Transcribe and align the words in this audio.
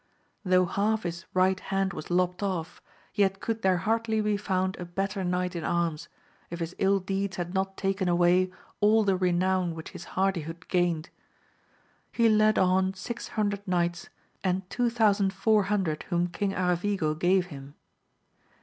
Though 0.43 0.65
half 0.65 1.03
his 1.03 1.25
right 1.35 1.59
hand 1.59 1.93
was 1.93 2.09
lopt 2.09 2.41
off, 2.41 2.81
yet 3.13 3.39
could 3.39 3.61
there 3.61 3.77
hardly 3.77 4.19
be 4.19 4.35
found 4.35 4.75
a 4.77 4.85
better 4.85 5.23
knight 5.23 5.55
in 5.55 5.63
arms, 5.63 6.09
if 6.49 6.59
his 6.59 6.73
ill 6.79 6.99
deeds 6.99 7.35
had 7.37 7.53
not 7.53 7.77
taken 7.77 8.09
away 8.09 8.51
all 8.79 9.03
the 9.03 9.15
renown 9.15 9.75
which 9.75 9.89
his 9.91 10.05
hardihood 10.17 10.65
gained. 10.69 11.09
He 12.11 12.29
led 12.29 12.57
on 12.57 12.95
six 12.95 13.27
hundred 13.37 13.67
knights, 13.67 14.09
and 14.43 14.67
two 14.71 14.89
thousand 14.89 15.33
four 15.33 15.65
hundred 15.65 16.01
whom 16.09 16.29
King 16.29 16.53
Aravigo 16.53 17.13
gave 17.13 17.45
him. 17.53 17.75